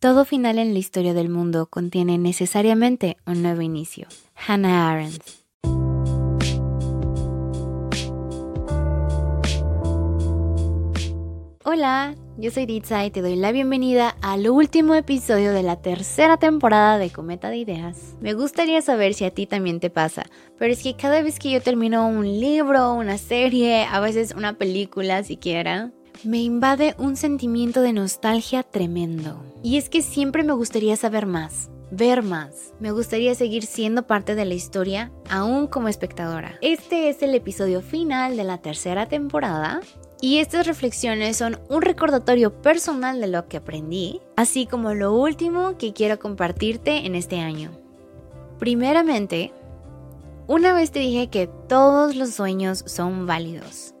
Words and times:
Todo 0.00 0.24
final 0.24 0.58
en 0.58 0.72
la 0.72 0.78
historia 0.78 1.12
del 1.12 1.28
mundo 1.28 1.66
contiene 1.66 2.16
necesariamente 2.16 3.18
un 3.26 3.42
nuevo 3.42 3.60
inicio. 3.60 4.08
Hannah 4.34 4.88
Arendt. 4.90 5.22
Hola, 11.64 12.14
yo 12.38 12.50
soy 12.50 12.64
Ditsa 12.64 13.04
y 13.04 13.10
te 13.10 13.20
doy 13.20 13.36
la 13.36 13.52
bienvenida 13.52 14.16
al 14.22 14.48
último 14.48 14.94
episodio 14.94 15.52
de 15.52 15.62
la 15.62 15.82
tercera 15.82 16.38
temporada 16.38 16.96
de 16.96 17.10
Cometa 17.10 17.50
de 17.50 17.58
Ideas. 17.58 18.16
Me 18.22 18.32
gustaría 18.32 18.80
saber 18.80 19.12
si 19.12 19.26
a 19.26 19.34
ti 19.34 19.44
también 19.44 19.80
te 19.80 19.90
pasa, 19.90 20.24
pero 20.58 20.72
es 20.72 20.82
que 20.82 20.96
cada 20.96 21.20
vez 21.20 21.38
que 21.38 21.50
yo 21.50 21.60
termino 21.60 22.08
un 22.08 22.24
libro, 22.24 22.94
una 22.94 23.18
serie, 23.18 23.84
a 23.84 24.00
veces 24.00 24.32
una 24.34 24.54
película 24.54 25.22
siquiera, 25.24 25.92
me 26.24 26.42
invade 26.42 26.94
un 26.98 27.16
sentimiento 27.16 27.80
de 27.80 27.92
nostalgia 27.92 28.62
tremendo. 28.62 29.42
Y 29.62 29.78
es 29.78 29.88
que 29.88 30.02
siempre 30.02 30.42
me 30.42 30.52
gustaría 30.52 30.96
saber 30.96 31.26
más, 31.26 31.70
ver 31.90 32.22
más. 32.22 32.74
Me 32.78 32.90
gustaría 32.92 33.34
seguir 33.34 33.64
siendo 33.64 34.06
parte 34.06 34.34
de 34.34 34.44
la 34.44 34.54
historia, 34.54 35.10
aún 35.30 35.66
como 35.66 35.88
espectadora. 35.88 36.58
Este 36.60 37.08
es 37.08 37.22
el 37.22 37.34
episodio 37.34 37.80
final 37.80 38.36
de 38.36 38.44
la 38.44 38.58
tercera 38.58 39.06
temporada. 39.06 39.80
Y 40.20 40.38
estas 40.38 40.66
reflexiones 40.66 41.38
son 41.38 41.58
un 41.70 41.80
recordatorio 41.80 42.60
personal 42.60 43.20
de 43.20 43.28
lo 43.28 43.48
que 43.48 43.56
aprendí, 43.56 44.20
así 44.36 44.66
como 44.66 44.92
lo 44.92 45.14
último 45.14 45.78
que 45.78 45.94
quiero 45.94 46.18
compartirte 46.18 47.06
en 47.06 47.14
este 47.14 47.40
año. 47.40 47.70
Primeramente, 48.58 49.54
una 50.46 50.74
vez 50.74 50.90
te 50.90 50.98
dije 50.98 51.28
que 51.28 51.48
todos 51.68 52.14
los 52.14 52.34
sueños 52.34 52.84
son 52.86 53.26
válidos. 53.26 53.94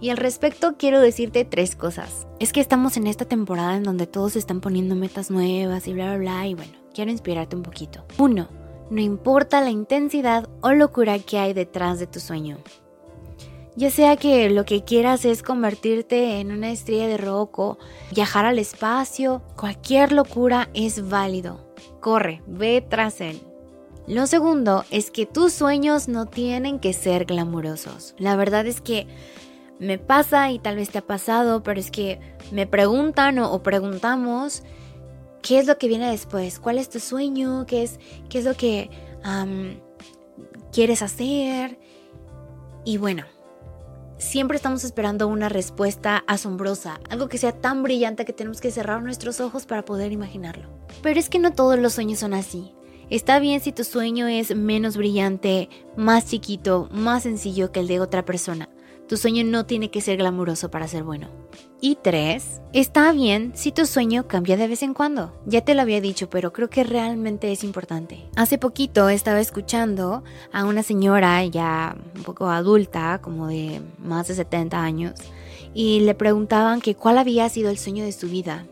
Y 0.00 0.10
al 0.10 0.16
respecto 0.16 0.76
quiero 0.76 1.00
decirte 1.00 1.44
tres 1.44 1.74
cosas. 1.74 2.26
Es 2.38 2.52
que 2.52 2.60
estamos 2.60 2.96
en 2.96 3.06
esta 3.06 3.24
temporada 3.24 3.76
en 3.76 3.82
donde 3.82 4.06
todos 4.06 4.36
están 4.36 4.60
poniendo 4.60 4.94
metas 4.94 5.30
nuevas 5.30 5.88
y 5.88 5.92
bla 5.92 6.16
bla 6.16 6.18
bla 6.18 6.46
y 6.46 6.54
bueno, 6.54 6.72
quiero 6.94 7.10
inspirarte 7.10 7.56
un 7.56 7.62
poquito. 7.62 8.04
Uno, 8.18 8.48
no 8.90 9.00
importa 9.00 9.60
la 9.60 9.70
intensidad 9.70 10.48
o 10.60 10.72
locura 10.72 11.18
que 11.18 11.38
hay 11.38 11.54
detrás 11.54 11.98
de 11.98 12.06
tu 12.06 12.20
sueño. 12.20 12.58
Ya 13.74 13.90
sea 13.90 14.16
que 14.16 14.48
lo 14.48 14.64
que 14.64 14.84
quieras 14.84 15.26
es 15.26 15.42
convertirte 15.42 16.40
en 16.40 16.50
una 16.50 16.70
estrella 16.70 17.08
de 17.08 17.18
rock 17.18 17.58
o 17.58 17.78
viajar 18.10 18.46
al 18.46 18.58
espacio, 18.58 19.42
cualquier 19.54 20.12
locura 20.12 20.70
es 20.72 21.10
válido. 21.10 21.74
Corre, 22.00 22.42
ve 22.46 22.82
tras 22.88 23.20
él. 23.20 23.38
Lo 24.06 24.26
segundo 24.26 24.84
es 24.90 25.10
que 25.10 25.26
tus 25.26 25.52
sueños 25.52 26.08
no 26.08 26.26
tienen 26.26 26.78
que 26.78 26.92
ser 26.92 27.24
glamurosos. 27.24 28.14
La 28.18 28.36
verdad 28.36 28.66
es 28.66 28.80
que 28.80 29.08
me 29.78 29.98
pasa 29.98 30.50
y 30.50 30.58
tal 30.58 30.76
vez 30.76 30.90
te 30.90 30.98
ha 30.98 31.06
pasado, 31.06 31.62
pero 31.62 31.80
es 31.80 31.90
que 31.90 32.20
me 32.52 32.66
preguntan 32.66 33.38
o, 33.38 33.62
preguntamos 33.62 34.62
qué 35.42 35.58
es 35.58 35.66
lo 35.66 35.78
que 35.78 35.88
viene 35.88 36.10
después, 36.10 36.58
cuál 36.58 36.78
es 36.78 36.88
tu 36.88 37.00
sueño, 37.00 37.66
qué 37.66 37.82
es, 37.82 38.00
qué 38.28 38.38
es 38.38 38.44
lo 38.44 38.54
que 38.54 38.90
quieres 40.72 41.02
hacer. 41.02 41.78
Y 42.84 42.98
bueno, 42.98 43.24
siempre 44.18 44.56
estamos 44.56 44.84
esperando 44.84 45.28
una 45.28 45.48
respuesta 45.48 46.24
asombrosa, 46.26 47.00
algo 47.10 47.28
que 47.28 47.38
sea 47.38 47.52
tan 47.52 47.82
brillante 47.82 48.24
que 48.24 48.32
tenemos 48.32 48.60
que 48.60 48.70
cerrar 48.70 49.02
nuestros 49.02 49.40
ojos 49.40 49.66
para 49.66 49.84
poder 49.84 50.12
imaginarlo. 50.12 50.68
Pero 51.02 51.20
es 51.20 51.28
que 51.28 51.38
no 51.38 51.52
todos 51.52 51.78
los 51.78 51.94
sueños 51.94 52.20
son 52.20 52.34
así. 52.34 52.72
Está 53.08 53.38
bien 53.38 53.60
si 53.60 53.70
tu 53.70 53.84
sueño 53.84 54.26
es 54.26 54.56
menos 54.56 54.96
brillante, 54.96 55.68
más 55.96 56.26
chiquito, 56.26 56.88
más 56.90 57.22
sencillo 57.22 57.70
que 57.70 57.80
el 57.80 57.86
de 57.86 58.00
otra 58.00 58.24
persona. 58.24 58.68
Tu 59.08 59.16
sueño 59.16 59.44
no 59.44 59.66
tiene 59.66 59.90
que 59.90 60.00
ser 60.00 60.16
glamuroso 60.16 60.68
para 60.68 60.88
ser 60.88 61.04
bueno. 61.04 61.28
Y 61.80 61.96
tres, 62.02 62.60
está 62.72 63.12
bien 63.12 63.52
si 63.54 63.70
tu 63.70 63.86
sueño 63.86 64.26
cambia 64.26 64.56
de 64.56 64.66
vez 64.66 64.82
en 64.82 64.94
cuando. 64.94 65.32
Ya 65.46 65.60
te 65.60 65.74
lo 65.74 65.82
había 65.82 66.00
dicho, 66.00 66.28
pero 66.28 66.52
creo 66.52 66.68
que 66.70 66.82
realmente 66.82 67.52
es 67.52 67.62
importante. 67.62 68.26
Hace 68.34 68.58
poquito 68.58 69.08
estaba 69.08 69.40
escuchando 69.40 70.24
a 70.52 70.64
una 70.64 70.82
señora 70.82 71.44
ya 71.44 71.96
un 72.16 72.22
poco 72.24 72.48
adulta, 72.48 73.20
como 73.22 73.46
de 73.46 73.80
más 74.02 74.26
de 74.26 74.34
70 74.34 74.82
años, 74.82 75.14
y 75.72 76.00
le 76.00 76.14
preguntaban 76.14 76.80
que 76.80 76.96
cuál 76.96 77.18
había 77.18 77.48
sido 77.48 77.70
el 77.70 77.78
sueño 77.78 78.04
de 78.04 78.12
su 78.12 78.28
vida. 78.28 78.66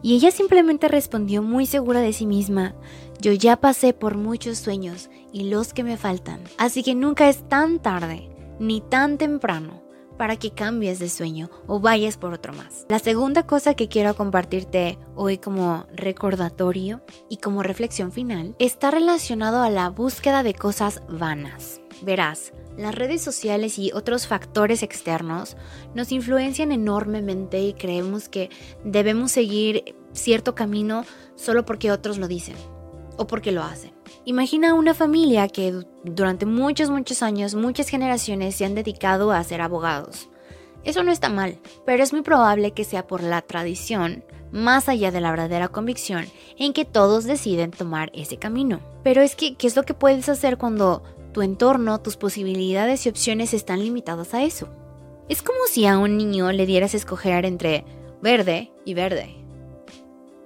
Y 0.00 0.14
ella 0.14 0.30
simplemente 0.30 0.88
respondió 0.88 1.42
muy 1.42 1.66
segura 1.66 2.00
de 2.00 2.14
sí 2.14 2.24
misma, 2.24 2.74
yo 3.20 3.32
ya 3.32 3.56
pasé 3.56 3.92
por 3.92 4.16
muchos 4.16 4.58
sueños 4.58 5.10
y 5.32 5.50
los 5.50 5.74
que 5.74 5.82
me 5.82 5.96
faltan, 5.96 6.40
así 6.56 6.84
que 6.84 6.94
nunca 6.94 7.28
es 7.28 7.48
tan 7.48 7.80
tarde 7.80 8.30
ni 8.58 8.80
tan 8.80 9.18
temprano 9.18 9.82
para 10.18 10.36
que 10.36 10.50
cambies 10.50 10.98
de 10.98 11.08
sueño 11.08 11.48
o 11.66 11.80
vayas 11.80 12.18
por 12.18 12.34
otro 12.34 12.52
más. 12.52 12.84
La 12.88 12.98
segunda 12.98 13.46
cosa 13.46 13.74
que 13.74 13.88
quiero 13.88 14.14
compartirte 14.14 14.98
hoy 15.14 15.38
como 15.38 15.86
recordatorio 15.94 17.00
y 17.30 17.38
como 17.38 17.62
reflexión 17.62 18.12
final 18.12 18.54
está 18.58 18.90
relacionado 18.90 19.62
a 19.62 19.70
la 19.70 19.88
búsqueda 19.88 20.42
de 20.42 20.54
cosas 20.54 21.00
vanas. 21.08 21.80
Verás, 22.02 22.52
las 22.76 22.94
redes 22.94 23.22
sociales 23.22 23.78
y 23.78 23.92
otros 23.92 24.26
factores 24.26 24.82
externos 24.82 25.56
nos 25.94 26.12
influencian 26.12 26.70
enormemente 26.72 27.60
y 27.60 27.72
creemos 27.72 28.28
que 28.28 28.50
debemos 28.84 29.32
seguir 29.32 29.96
cierto 30.12 30.54
camino 30.54 31.04
solo 31.36 31.64
porque 31.64 31.90
otros 31.90 32.18
lo 32.18 32.28
dicen 32.28 32.56
o 33.18 33.26
porque 33.26 33.52
lo 33.52 33.62
hacen. 33.62 33.92
Imagina 34.24 34.74
una 34.74 34.94
familia 34.94 35.48
que 35.48 35.84
durante 36.04 36.46
muchos, 36.46 36.88
muchos 36.88 37.22
años, 37.22 37.54
muchas 37.54 37.88
generaciones 37.88 38.54
se 38.54 38.64
han 38.64 38.74
dedicado 38.74 39.32
a 39.32 39.44
ser 39.44 39.60
abogados. 39.60 40.30
Eso 40.84 41.02
no 41.02 41.12
está 41.12 41.28
mal, 41.28 41.58
pero 41.84 42.02
es 42.02 42.12
muy 42.12 42.22
probable 42.22 42.70
que 42.70 42.84
sea 42.84 43.06
por 43.06 43.22
la 43.22 43.42
tradición, 43.42 44.24
más 44.52 44.88
allá 44.88 45.10
de 45.10 45.20
la 45.20 45.30
verdadera 45.30 45.68
convicción, 45.68 46.26
en 46.56 46.72
que 46.72 46.84
todos 46.84 47.24
deciden 47.24 47.72
tomar 47.72 48.10
ese 48.14 48.38
camino. 48.38 48.80
Pero 49.02 49.20
es 49.20 49.36
que, 49.36 49.56
¿qué 49.56 49.66
es 49.66 49.76
lo 49.76 49.82
que 49.82 49.94
puedes 49.94 50.28
hacer 50.28 50.56
cuando 50.56 51.02
tu 51.32 51.42
entorno, 51.42 52.00
tus 52.00 52.16
posibilidades 52.16 53.04
y 53.04 53.08
opciones 53.10 53.52
están 53.52 53.80
limitadas 53.80 54.32
a 54.32 54.44
eso? 54.44 54.68
Es 55.28 55.42
como 55.42 55.58
si 55.68 55.84
a 55.84 55.98
un 55.98 56.16
niño 56.16 56.52
le 56.52 56.64
dieras 56.64 56.94
escoger 56.94 57.44
entre 57.44 57.84
verde 58.22 58.72
y 58.86 58.94
verde. 58.94 59.36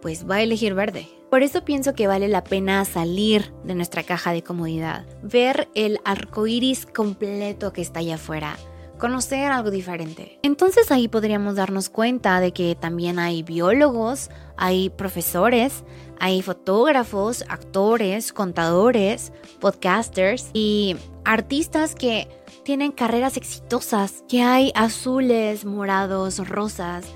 Pues 0.01 0.29
va 0.29 0.37
a 0.37 0.43
elegir 0.43 0.75
verde. 0.75 1.09
Por 1.33 1.43
eso 1.43 1.65
pienso 1.65 1.95
que 1.95 2.07
vale 2.07 2.29
la 2.29 2.45
pena 2.45 2.85
salir 2.85 3.55
de 3.65 3.75
nuestra 3.75 4.03
caja 4.03 4.35
de 4.35 4.43
comodidad, 4.43 5.07
ver 5.23 5.67
el 5.75 5.99
arco 6.05 6.47
iris 6.47 6.85
completo 6.85 7.73
que 7.73 7.81
está 7.81 8.01
allá 8.01 8.17
afuera, 8.17 8.59
conocer 8.99 9.51
algo 9.51 9.71
diferente. 9.71 10.39
Entonces 10.43 10.91
ahí 10.91 11.09
podríamos 11.09 11.57
darnos 11.57 11.89
cuenta 11.89 12.39
de 12.41 12.53
que 12.53 12.75
también 12.75 13.19
hay 13.19 13.43
biólogos, 13.43 14.29
hay 14.59 14.91
profesores, 14.91 15.85
hay 16.21 16.43
fotógrafos, 16.43 17.47
actores, 17.49 18.35
contadores, 18.35 19.33
podcasters 19.59 20.51
y 20.53 20.99
artistas 21.25 21.95
que 21.95 22.29
tienen 22.63 22.93
carreras 22.93 23.39
exitosas, 23.39 24.23
que 24.29 24.43
hay 24.43 24.71
azules, 24.75 25.65
morados, 25.65 26.47
rosas, 26.47 27.07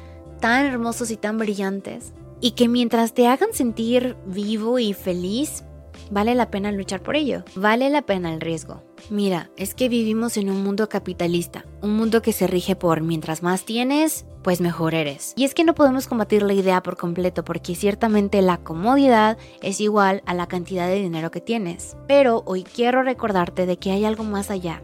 tan 0.41 0.65
hermosos 0.65 1.11
y 1.11 1.19
tan 1.19 1.37
brillantes 1.37 2.15
y 2.41 2.53
que 2.53 2.69
mientras 2.69 3.15
te 3.15 3.27
hagan 3.27 3.53
sentir 3.53 4.17
vivo 4.27 4.79
y 4.79 4.93
feliz, 4.93 5.65
vale 6.11 6.35
la 6.35 6.51
pena 6.51 6.73
luchar 6.73 7.03
por 7.03 7.17
ello, 7.17 7.45
vale 7.55 7.91
la 7.91 8.03
pena 8.03 8.33
el 8.33 8.41
riesgo. 8.41 8.83
Mira, 9.11 9.51
es 9.57 9.75
que 9.75 9.89
vivimos 9.89 10.37
en 10.37 10.51
un 10.51 10.63
mundo 10.63 10.89
capitalista, 10.89 11.65
un 11.83 11.97
mundo 11.97 12.23
que 12.23 12.33
se 12.33 12.47
rige 12.47 12.77
por 12.77 13.03
mientras 13.03 13.43
más 13.43 13.65
tienes, 13.65 14.27
pues 14.43 14.61
mejor 14.61 14.95
eres. 14.95 15.33
Y 15.37 15.45
es 15.45 15.55
que 15.55 15.65
no 15.65 15.75
podemos 15.75 16.07
combatir 16.07 16.43
la 16.43 16.53
idea 16.53 16.83
por 16.83 16.97
completo 16.97 17.45
porque 17.45 17.75
ciertamente 17.75 18.43
la 18.43 18.59
comodidad 18.59 19.39
es 19.63 19.81
igual 19.81 20.23
a 20.27 20.35
la 20.35 20.47
cantidad 20.47 20.89
de 20.89 21.01
dinero 21.01 21.31
que 21.31 21.41
tienes. 21.41 21.97
Pero 22.07 22.43
hoy 22.47 22.63
quiero 22.65 23.03
recordarte 23.03 23.67
de 23.67 23.79
que 23.79 23.93
hay 23.93 24.05
algo 24.05 24.25
más 24.25 24.51
allá. 24.51 24.83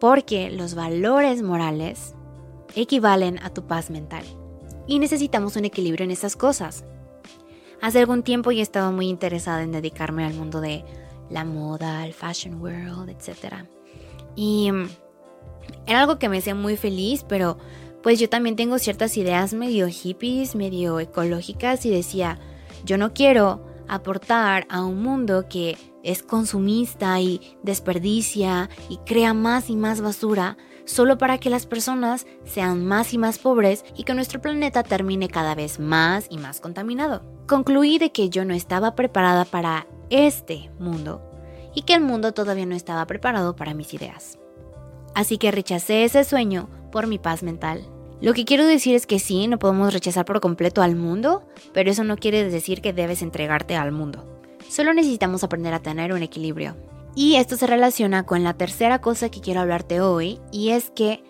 Porque 0.00 0.50
los 0.50 0.74
valores 0.74 1.42
morales 1.42 2.14
equivalen 2.74 3.38
a 3.42 3.50
tu 3.50 3.66
paz 3.66 3.90
mental 3.90 4.24
y 4.86 4.98
necesitamos 4.98 5.56
un 5.56 5.64
equilibrio 5.64 6.04
en 6.04 6.10
esas 6.10 6.36
cosas. 6.36 6.84
Hace 7.80 7.98
algún 7.98 8.22
tiempo 8.22 8.52
ya 8.52 8.62
estaba 8.62 8.90
muy 8.90 9.08
interesada 9.08 9.62
en 9.62 9.72
dedicarme 9.72 10.24
al 10.24 10.34
mundo 10.34 10.60
de 10.60 10.84
la 11.30 11.44
moda, 11.44 12.06
el 12.06 12.12
fashion 12.12 12.60
world, 12.60 13.08
etc. 13.08 13.64
Y 14.36 14.70
mm, 14.70 14.88
era 15.86 16.00
algo 16.00 16.18
que 16.18 16.28
me 16.28 16.38
hacía 16.38 16.54
muy 16.54 16.76
feliz, 16.76 17.24
pero 17.28 17.58
pues 18.02 18.18
yo 18.18 18.28
también 18.28 18.56
tengo 18.56 18.78
ciertas 18.78 19.16
ideas 19.16 19.54
medio 19.54 19.88
hippies, 19.88 20.54
medio 20.54 21.00
ecológicas 21.00 21.86
y 21.86 21.90
decía, 21.90 22.38
yo 22.84 22.98
no 22.98 23.14
quiero 23.14 23.71
aportar 23.88 24.66
a 24.68 24.84
un 24.84 25.02
mundo 25.02 25.46
que 25.48 25.76
es 26.02 26.22
consumista 26.22 27.20
y 27.20 27.56
desperdicia 27.62 28.68
y 28.88 28.98
crea 28.98 29.34
más 29.34 29.70
y 29.70 29.76
más 29.76 30.00
basura 30.00 30.56
solo 30.84 31.18
para 31.18 31.38
que 31.38 31.50
las 31.50 31.66
personas 31.66 32.26
sean 32.44 32.84
más 32.84 33.14
y 33.14 33.18
más 33.18 33.38
pobres 33.38 33.84
y 33.96 34.04
que 34.04 34.14
nuestro 34.14 34.40
planeta 34.40 34.82
termine 34.82 35.28
cada 35.28 35.54
vez 35.54 35.78
más 35.78 36.26
y 36.28 36.38
más 36.38 36.60
contaminado. 36.60 37.22
Concluí 37.46 37.98
de 37.98 38.12
que 38.12 38.30
yo 38.30 38.44
no 38.44 38.54
estaba 38.54 38.94
preparada 38.94 39.44
para 39.44 39.86
este 40.10 40.70
mundo 40.78 41.22
y 41.74 41.82
que 41.82 41.94
el 41.94 42.02
mundo 42.02 42.32
todavía 42.32 42.66
no 42.66 42.74
estaba 42.74 43.06
preparado 43.06 43.56
para 43.56 43.74
mis 43.74 43.94
ideas. 43.94 44.38
Así 45.14 45.38
que 45.38 45.50
rechacé 45.50 46.04
ese 46.04 46.24
sueño 46.24 46.68
por 46.90 47.06
mi 47.06 47.18
paz 47.18 47.42
mental. 47.42 47.91
Lo 48.22 48.34
que 48.34 48.44
quiero 48.44 48.64
decir 48.64 48.94
es 48.94 49.04
que 49.04 49.18
sí, 49.18 49.48
no 49.48 49.58
podemos 49.58 49.92
rechazar 49.92 50.24
por 50.24 50.40
completo 50.40 50.80
al 50.80 50.94
mundo, 50.94 51.42
pero 51.74 51.90
eso 51.90 52.04
no 52.04 52.16
quiere 52.16 52.48
decir 52.48 52.80
que 52.80 52.92
debes 52.92 53.20
entregarte 53.20 53.74
al 53.74 53.90
mundo. 53.90 54.24
Solo 54.68 54.94
necesitamos 54.94 55.42
aprender 55.42 55.74
a 55.74 55.82
tener 55.82 56.12
un 56.12 56.22
equilibrio. 56.22 56.76
Y 57.16 57.34
esto 57.34 57.56
se 57.56 57.66
relaciona 57.66 58.24
con 58.24 58.44
la 58.44 58.54
tercera 58.54 59.00
cosa 59.00 59.28
que 59.28 59.40
quiero 59.40 59.60
hablarte 59.60 60.00
hoy, 60.00 60.38
y 60.52 60.70
es 60.70 60.90
que 60.90 61.24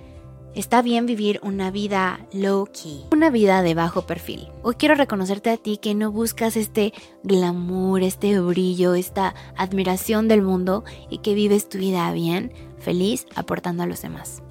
Está 0.54 0.82
bien 0.82 1.06
vivir 1.06 1.40
una 1.42 1.70
vida 1.70 2.26
low 2.30 2.66
key, 2.66 3.06
una 3.10 3.30
vida 3.30 3.62
de 3.62 3.72
bajo 3.72 4.02
perfil. 4.02 4.48
Hoy 4.62 4.74
quiero 4.74 4.94
reconocerte 4.94 5.48
a 5.48 5.56
ti 5.56 5.78
que 5.78 5.94
no 5.94 6.12
buscas 6.12 6.58
este 6.58 6.92
glamour, 7.22 8.02
este 8.02 8.38
brillo, 8.38 8.92
esta 8.92 9.34
admiración 9.56 10.28
del 10.28 10.42
mundo 10.42 10.84
y 11.08 11.18
que 11.20 11.32
vives 11.32 11.70
tu 11.70 11.78
vida 11.78 12.12
bien, 12.12 12.52
feliz, 12.76 13.24
aportando 13.34 13.82
a 13.82 13.86
los 13.86 14.02
demás. 14.02 14.42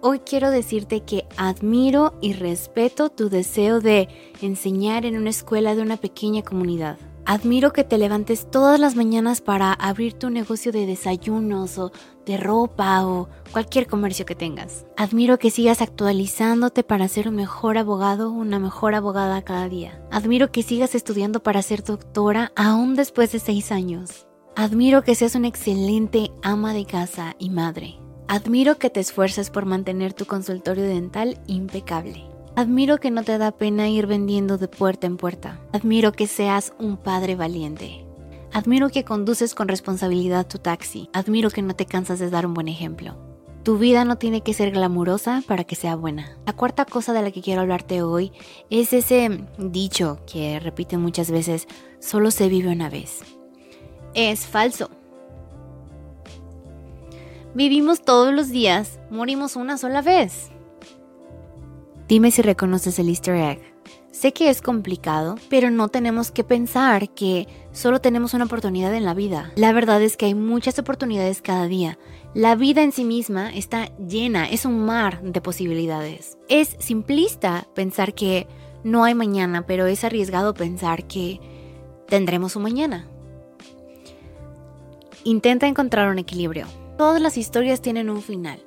Hoy 0.00 0.20
quiero 0.20 0.52
decirte 0.52 1.00
que 1.00 1.26
admiro 1.36 2.14
y 2.20 2.32
respeto 2.32 3.10
tu 3.10 3.28
deseo 3.28 3.80
de 3.80 4.08
enseñar 4.40 5.04
en 5.04 5.16
una 5.16 5.30
escuela 5.30 5.74
de 5.74 5.82
una 5.82 5.96
pequeña 5.96 6.42
comunidad. 6.42 6.98
Admiro 7.24 7.72
que 7.72 7.82
te 7.82 7.98
levantes 7.98 8.48
todas 8.48 8.78
las 8.78 8.94
mañanas 8.94 9.40
para 9.40 9.72
abrir 9.72 10.12
tu 10.12 10.30
negocio 10.30 10.70
de 10.70 10.86
desayunos 10.86 11.78
o 11.78 11.90
de 12.24 12.36
ropa 12.36 13.04
o 13.08 13.28
cualquier 13.50 13.88
comercio 13.88 14.24
que 14.24 14.36
tengas. 14.36 14.86
Admiro 14.96 15.38
que 15.40 15.50
sigas 15.50 15.82
actualizándote 15.82 16.84
para 16.84 17.08
ser 17.08 17.28
un 17.28 17.34
mejor 17.34 17.76
abogado 17.76 18.28
o 18.30 18.34
una 18.34 18.60
mejor 18.60 18.94
abogada 18.94 19.42
cada 19.42 19.68
día. 19.68 20.00
Admiro 20.12 20.52
que 20.52 20.62
sigas 20.62 20.94
estudiando 20.94 21.42
para 21.42 21.60
ser 21.60 21.82
doctora 21.82 22.52
aún 22.54 22.94
después 22.94 23.32
de 23.32 23.40
seis 23.40 23.72
años. 23.72 24.28
Admiro 24.54 25.02
que 25.02 25.16
seas 25.16 25.34
una 25.34 25.48
excelente 25.48 26.30
ama 26.42 26.72
de 26.72 26.86
casa 26.86 27.34
y 27.40 27.50
madre. 27.50 27.98
Admiro 28.30 28.76
que 28.76 28.90
te 28.90 29.00
esfuerces 29.00 29.48
por 29.48 29.64
mantener 29.64 30.12
tu 30.12 30.26
consultorio 30.26 30.84
dental 30.84 31.40
impecable. 31.46 32.26
Admiro 32.56 32.98
que 32.98 33.10
no 33.10 33.22
te 33.24 33.38
da 33.38 33.52
pena 33.52 33.88
ir 33.88 34.06
vendiendo 34.06 34.58
de 34.58 34.68
puerta 34.68 35.06
en 35.06 35.16
puerta. 35.16 35.58
Admiro 35.72 36.12
que 36.12 36.26
seas 36.26 36.74
un 36.78 36.98
padre 36.98 37.36
valiente. 37.36 38.04
Admiro 38.52 38.90
que 38.90 39.02
conduces 39.02 39.54
con 39.54 39.66
responsabilidad 39.66 40.46
tu 40.46 40.58
taxi. 40.58 41.08
Admiro 41.14 41.48
que 41.48 41.62
no 41.62 41.74
te 41.74 41.86
cansas 41.86 42.18
de 42.18 42.28
dar 42.28 42.44
un 42.44 42.52
buen 42.52 42.68
ejemplo. 42.68 43.16
Tu 43.62 43.78
vida 43.78 44.04
no 44.04 44.18
tiene 44.18 44.42
que 44.42 44.52
ser 44.52 44.72
glamurosa 44.72 45.42
para 45.48 45.64
que 45.64 45.74
sea 45.74 45.96
buena. 45.96 46.36
La 46.44 46.52
cuarta 46.52 46.84
cosa 46.84 47.14
de 47.14 47.22
la 47.22 47.30
que 47.30 47.40
quiero 47.40 47.62
hablarte 47.62 48.02
hoy 48.02 48.32
es 48.68 48.92
ese 48.92 49.42
dicho 49.56 50.20
que 50.30 50.60
repite 50.60 50.98
muchas 50.98 51.30
veces, 51.30 51.66
solo 51.98 52.30
se 52.30 52.50
vive 52.50 52.70
una 52.70 52.90
vez. 52.90 53.20
Es 54.12 54.46
falso. 54.46 54.90
Vivimos 57.58 58.02
todos 58.02 58.32
los 58.32 58.50
días, 58.50 59.00
morimos 59.10 59.56
una 59.56 59.78
sola 59.78 60.00
vez. 60.00 60.52
Dime 62.06 62.30
si 62.30 62.40
reconoces 62.40 63.00
el 63.00 63.08
easter 63.08 63.34
egg. 63.34 63.60
Sé 64.12 64.32
que 64.32 64.48
es 64.48 64.62
complicado, 64.62 65.34
pero 65.50 65.68
no 65.68 65.88
tenemos 65.88 66.30
que 66.30 66.44
pensar 66.44 67.12
que 67.14 67.48
solo 67.72 68.00
tenemos 68.00 68.32
una 68.32 68.44
oportunidad 68.44 68.94
en 68.94 69.04
la 69.04 69.12
vida. 69.12 69.50
La 69.56 69.72
verdad 69.72 70.00
es 70.02 70.16
que 70.16 70.26
hay 70.26 70.36
muchas 70.36 70.78
oportunidades 70.78 71.42
cada 71.42 71.66
día. 71.66 71.98
La 72.32 72.54
vida 72.54 72.84
en 72.84 72.92
sí 72.92 73.04
misma 73.04 73.52
está 73.52 73.86
llena, 73.96 74.48
es 74.48 74.64
un 74.64 74.86
mar 74.86 75.20
de 75.22 75.40
posibilidades. 75.40 76.38
Es 76.48 76.76
simplista 76.78 77.66
pensar 77.74 78.14
que 78.14 78.46
no 78.84 79.02
hay 79.02 79.16
mañana, 79.16 79.66
pero 79.66 79.86
es 79.86 80.04
arriesgado 80.04 80.54
pensar 80.54 81.08
que 81.08 81.40
tendremos 82.06 82.54
un 82.54 82.62
mañana. 82.62 83.08
Intenta 85.24 85.66
encontrar 85.66 86.08
un 86.08 86.20
equilibrio. 86.20 86.68
Todas 86.98 87.22
las 87.22 87.38
historias 87.38 87.80
tienen 87.80 88.10
un 88.10 88.22
final. 88.22 88.60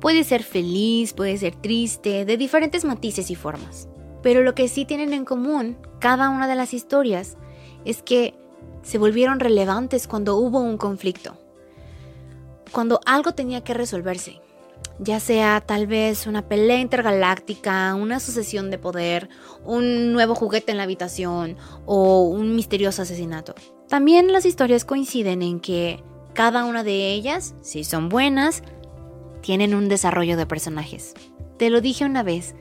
Puede 0.00 0.22
ser 0.22 0.44
feliz, 0.44 1.12
puede 1.14 1.36
ser 1.36 1.56
triste, 1.56 2.24
de 2.24 2.36
diferentes 2.36 2.84
matices 2.84 3.28
y 3.28 3.34
formas. 3.34 3.88
Pero 4.22 4.42
lo 4.42 4.54
que 4.54 4.68
sí 4.68 4.84
tienen 4.84 5.12
en 5.12 5.24
común 5.24 5.76
cada 5.98 6.30
una 6.30 6.46
de 6.46 6.54
las 6.54 6.74
historias 6.74 7.36
es 7.84 8.00
que 8.00 8.34
se 8.82 8.98
volvieron 8.98 9.40
relevantes 9.40 10.06
cuando 10.06 10.36
hubo 10.36 10.60
un 10.60 10.78
conflicto, 10.78 11.36
cuando 12.70 13.00
algo 13.04 13.34
tenía 13.34 13.64
que 13.64 13.74
resolverse, 13.74 14.40
ya 15.00 15.18
sea 15.18 15.60
tal 15.60 15.88
vez 15.88 16.28
una 16.28 16.46
pelea 16.46 16.78
intergaláctica, 16.78 17.96
una 17.96 18.20
sucesión 18.20 18.70
de 18.70 18.78
poder, 18.78 19.28
un 19.64 20.12
nuevo 20.12 20.36
juguete 20.36 20.70
en 20.70 20.78
la 20.78 20.84
habitación 20.84 21.56
o 21.84 22.22
un 22.22 22.54
misterioso 22.54 23.02
asesinato. 23.02 23.56
También 23.88 24.32
las 24.32 24.46
historias 24.46 24.84
coinciden 24.84 25.42
en 25.42 25.58
que 25.58 26.02
cada 26.34 26.64
una 26.64 26.82
de 26.84 27.12
ellas, 27.12 27.54
si 27.62 27.84
son 27.84 28.08
buenas, 28.08 28.62
tienen 29.42 29.74
un 29.74 29.88
desarrollo 29.88 30.36
de 30.36 30.46
personajes. 30.46 31.14
Te 31.58 31.70
lo 31.70 31.80
dije 31.80 32.04
una 32.04 32.22
vez, 32.22 32.54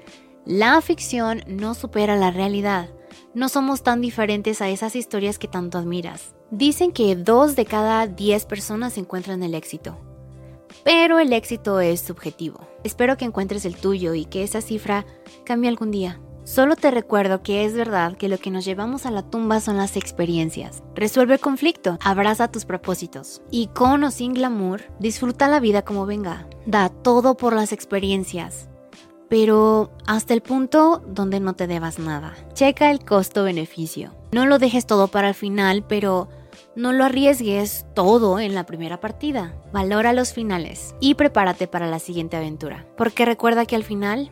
la 0.46 0.82
ficción 0.82 1.44
no 1.48 1.74
supera 1.74 2.16
la 2.16 2.32
realidad. 2.32 2.90
No 3.34 3.48
somos 3.48 3.84
tan 3.84 4.02
diferentes 4.02 4.62
a 4.62 4.70
esas 4.70 4.96
historias 4.96 5.38
que 5.38 5.48
tanto 5.48 5.78
admiras. 5.78 6.36
Dicen 6.50 6.92
que 6.92 7.16
dos 7.16 7.56
de 7.56 7.66
cada 7.66 8.08
diez 8.08 8.46
personas 8.46 8.98
encuentran 8.98 9.44
el 9.44 9.56
éxito. 9.56 9.98
Pero 10.84 11.20
el 11.20 11.32
éxito 11.32 11.80
es 11.80 12.02
subjetivo. 12.02 12.68
Espero 12.84 13.18
que 13.18 13.26
encuentres 13.26 13.66
el 13.66 13.76
tuyo 13.76 14.14
y 14.14 14.26
que 14.26 14.44
esa 14.44 14.62
cifra 14.62 15.06
cambie 15.46 15.70
algún 15.70 15.92
día. 15.92 16.20
Solo 16.44 16.76
te 16.76 16.90
recuerdo 16.90 17.44
que 17.44 17.66
es 17.66 17.74
verdad 17.74 18.18
que 18.18 18.28
lo 18.28 18.40
que 18.40 18.50
nos 18.50 18.66
llevamos 18.66 19.06
a 19.06 19.12
la 19.12 19.22
tumba 19.22 19.60
son 19.60 19.78
las 19.78 19.96
experiencias. 19.96 20.82
Resuelve 20.96 21.36
el 21.36 21.40
conflicto, 21.40 22.00
abraza 22.04 22.52
tus 22.52 22.66
propósitos 22.66 23.42
y 23.52 23.68
con 23.68 24.04
o 24.04 24.12
sin 24.12 24.34
glamour, 24.34 24.82
disfruta 25.00 25.48
la 25.48 25.60
vida 25.60 25.84
como 25.84 26.06
venga. 26.06 26.48
Da 26.66 26.90
todo 26.90 27.38
por 27.38 27.54
las 27.54 27.72
experiencias, 27.72 28.70
pero 29.30 29.92
hasta 30.08 30.34
el 30.34 30.42
punto 30.42 31.04
donde 31.08 31.40
no 31.40 31.54
te 31.54 31.68
debas 31.68 32.00
nada. 32.00 32.34
Checa 32.54 32.90
el 32.90 33.06
costo-beneficio. 33.06 34.14
No 34.32 34.46
lo 34.46 34.58
dejes 34.58 34.88
todo 34.88 35.10
para 35.10 35.30
el 35.30 35.36
final, 35.36 35.86
pero 35.88 36.28
no 36.76 36.92
lo 36.92 37.04
arriesgues 37.04 37.86
todo 37.94 38.40
en 38.40 38.56
la 38.56 38.66
primera 38.66 39.00
partida. 39.00 39.54
Valora 39.72 40.12
los 40.12 40.34
finales 40.34 40.96
y 41.00 41.16
prepárate 41.16 41.68
para 41.68 41.88
la 41.88 42.00
siguiente 42.00 42.38
aventura. 42.38 42.88
Porque 42.98 43.26
recuerda 43.26 43.66
que 43.66 43.76
al 43.76 43.84
final 43.84 44.32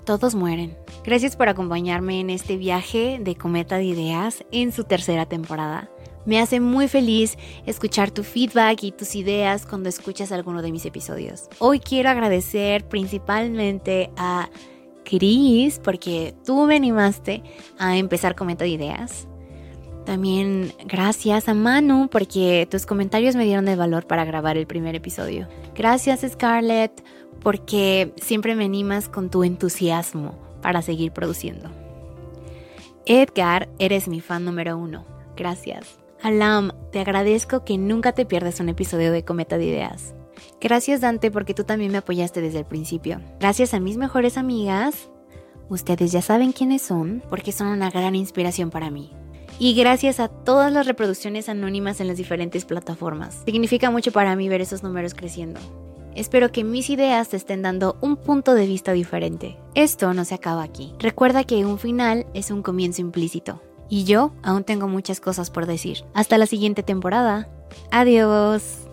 todos 0.00 0.34
mueren. 0.34 0.76
Gracias 1.04 1.36
por 1.36 1.48
acompañarme 1.48 2.20
en 2.20 2.30
este 2.30 2.56
viaje 2.56 3.18
de 3.20 3.34
Cometa 3.36 3.76
de 3.76 3.84
Ideas 3.84 4.44
en 4.50 4.72
su 4.72 4.84
tercera 4.84 5.26
temporada. 5.26 5.90
Me 6.26 6.38
hace 6.38 6.60
muy 6.60 6.86
feliz 6.86 7.38
escuchar 7.64 8.10
tu 8.10 8.22
feedback 8.22 8.82
y 8.82 8.92
tus 8.92 9.14
ideas 9.14 9.64
cuando 9.64 9.88
escuchas 9.88 10.32
alguno 10.32 10.60
de 10.60 10.70
mis 10.70 10.84
episodios. 10.84 11.48
Hoy 11.58 11.80
quiero 11.80 12.10
agradecer 12.10 12.86
principalmente 12.86 14.10
a 14.16 14.50
Chris 15.04 15.80
porque 15.82 16.34
tú 16.44 16.66
me 16.66 16.76
animaste 16.76 17.42
a 17.78 17.96
empezar 17.96 18.34
Cometa 18.34 18.64
de 18.64 18.70
Ideas. 18.70 19.26
También 20.04 20.72
gracias 20.84 21.48
a 21.48 21.54
Manu 21.54 22.08
porque 22.10 22.66
tus 22.70 22.84
comentarios 22.84 23.36
me 23.36 23.44
dieron 23.44 23.68
el 23.68 23.78
valor 23.78 24.06
para 24.06 24.24
grabar 24.24 24.56
el 24.56 24.66
primer 24.66 24.94
episodio. 24.94 25.48
Gracias 25.74 26.24
Scarlett 26.28 27.02
porque 27.42 28.12
siempre 28.20 28.54
me 28.54 28.64
animas 28.64 29.08
con 29.08 29.30
tu 29.30 29.44
entusiasmo 29.44 30.34
para 30.62 30.82
seguir 30.82 31.12
produciendo. 31.12 31.70
Edgar, 33.06 33.68
eres 33.78 34.08
mi 34.08 34.20
fan 34.20 34.44
número 34.44 34.76
uno. 34.76 35.04
Gracias. 35.36 35.98
Alam, 36.22 36.72
te 36.92 37.00
agradezco 37.00 37.64
que 37.64 37.78
nunca 37.78 38.12
te 38.12 38.26
pierdas 38.26 38.60
un 38.60 38.68
episodio 38.68 39.10
de 39.10 39.24
Cometa 39.24 39.56
de 39.56 39.66
Ideas. 39.66 40.14
Gracias 40.60 41.00
Dante 41.00 41.30
porque 41.30 41.54
tú 41.54 41.64
también 41.64 41.92
me 41.92 41.98
apoyaste 41.98 42.42
desde 42.42 42.58
el 42.58 42.66
principio. 42.66 43.20
Gracias 43.38 43.72
a 43.72 43.80
mis 43.80 43.96
mejores 43.96 44.36
amigas. 44.36 45.10
Ustedes 45.70 46.12
ya 46.12 46.20
saben 46.20 46.52
quiénes 46.52 46.82
son 46.82 47.22
porque 47.30 47.52
son 47.52 47.68
una 47.68 47.90
gran 47.90 48.14
inspiración 48.14 48.70
para 48.70 48.90
mí. 48.90 49.12
Y 49.58 49.74
gracias 49.74 50.20
a 50.20 50.28
todas 50.28 50.72
las 50.72 50.86
reproducciones 50.86 51.48
anónimas 51.48 52.00
en 52.00 52.08
las 52.08 52.16
diferentes 52.16 52.64
plataformas. 52.64 53.42
Significa 53.44 53.90
mucho 53.90 54.12
para 54.12 54.36
mí 54.36 54.48
ver 54.48 54.60
esos 54.60 54.82
números 54.82 55.14
creciendo. 55.14 55.60
Espero 56.14 56.52
que 56.52 56.64
mis 56.64 56.90
ideas 56.90 57.28
te 57.28 57.36
estén 57.36 57.62
dando 57.62 57.96
un 58.00 58.16
punto 58.16 58.54
de 58.54 58.66
vista 58.66 58.92
diferente. 58.92 59.56
Esto 59.74 60.12
no 60.14 60.24
se 60.24 60.34
acaba 60.34 60.62
aquí. 60.62 60.94
Recuerda 60.98 61.44
que 61.44 61.64
un 61.64 61.78
final 61.78 62.26
es 62.34 62.50
un 62.50 62.62
comienzo 62.62 63.00
implícito. 63.00 63.62
Y 63.88 64.04
yo 64.04 64.32
aún 64.42 64.64
tengo 64.64 64.88
muchas 64.88 65.20
cosas 65.20 65.50
por 65.50 65.66
decir. 65.66 66.04
Hasta 66.14 66.38
la 66.38 66.46
siguiente 66.46 66.82
temporada. 66.82 67.48
Adiós. 67.90 68.89